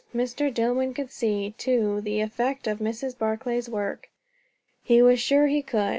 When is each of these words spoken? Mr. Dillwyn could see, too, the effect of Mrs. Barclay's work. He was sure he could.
Mr. 0.15 0.51
Dillwyn 0.51 0.95
could 0.95 1.11
see, 1.11 1.53
too, 1.59 2.01
the 2.01 2.21
effect 2.21 2.65
of 2.65 2.79
Mrs. 2.79 3.15
Barclay's 3.15 3.69
work. 3.69 4.09
He 4.83 4.99
was 4.99 5.19
sure 5.19 5.45
he 5.45 5.61
could. 5.61 5.89